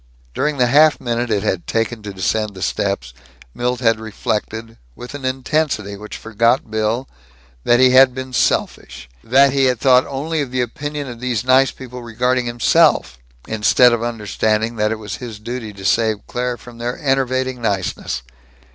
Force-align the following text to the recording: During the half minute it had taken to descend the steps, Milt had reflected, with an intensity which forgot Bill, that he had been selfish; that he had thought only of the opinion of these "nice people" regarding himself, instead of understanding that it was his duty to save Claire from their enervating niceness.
During 0.33 0.57
the 0.57 0.65
half 0.65 0.99
minute 0.99 1.29
it 1.29 1.43
had 1.43 1.67
taken 1.67 2.01
to 2.01 2.11
descend 2.11 2.55
the 2.55 2.63
steps, 2.63 3.13
Milt 3.53 3.81
had 3.81 3.99
reflected, 3.99 4.77
with 4.95 5.13
an 5.13 5.25
intensity 5.25 5.95
which 5.95 6.17
forgot 6.17 6.71
Bill, 6.71 7.07
that 7.65 7.79
he 7.79 7.91
had 7.91 8.15
been 8.15 8.33
selfish; 8.33 9.07
that 9.23 9.53
he 9.53 9.65
had 9.65 9.79
thought 9.79 10.07
only 10.07 10.41
of 10.41 10.49
the 10.49 10.61
opinion 10.61 11.07
of 11.07 11.19
these 11.19 11.43
"nice 11.43 11.69
people" 11.69 12.01
regarding 12.01 12.47
himself, 12.47 13.19
instead 13.47 13.93
of 13.93 14.01
understanding 14.01 14.75
that 14.77 14.91
it 14.91 14.97
was 14.97 15.17
his 15.17 15.37
duty 15.37 15.71
to 15.71 15.85
save 15.85 16.25
Claire 16.25 16.57
from 16.57 16.79
their 16.79 16.97
enervating 16.97 17.61
niceness. 17.61 18.23